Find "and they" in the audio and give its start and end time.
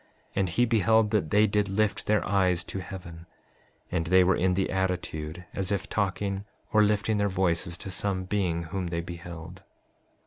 3.91-4.23